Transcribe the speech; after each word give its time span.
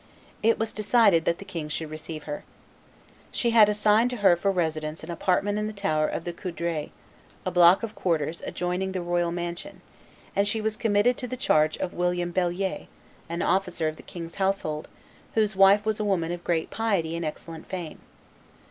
It 0.41 0.57
was 0.57 0.73
decided 0.73 1.25
that 1.25 1.37
the 1.37 1.45
king 1.45 1.69
should 1.69 1.91
receive 1.91 2.23
her. 2.23 2.43
She 3.31 3.51
had 3.51 3.69
assigned 3.69 4.09
to 4.09 4.17
her 4.25 4.35
for 4.35 4.49
residence 4.49 5.03
an 5.03 5.11
apartment 5.11 5.59
in 5.59 5.67
the 5.67 5.73
tower 5.73 6.07
of 6.07 6.23
the 6.23 6.33
Coudray, 6.33 6.89
a 7.45 7.51
block 7.51 7.83
of 7.83 7.93
quarters 7.93 8.41
adjoining 8.43 8.93
the 8.93 9.01
royal 9.03 9.31
mansion, 9.31 9.81
and 10.35 10.47
she 10.47 10.59
was 10.59 10.75
committed 10.75 11.17
to 11.17 11.27
the 11.27 11.37
charge 11.37 11.77
of 11.77 11.93
William 11.93 12.31
Bellier, 12.33 12.87
an 13.29 13.43
officer 13.43 13.87
of 13.87 13.97
the 13.97 14.01
king's 14.01 14.33
household, 14.41 14.87
whose 15.35 15.55
wife 15.55 15.85
was 15.85 15.99
a 15.99 16.03
woman 16.03 16.31
of 16.31 16.43
great 16.43 16.71
piety 16.71 17.15
and 17.15 17.23
excellent 17.23 17.67
fame. 17.67 17.99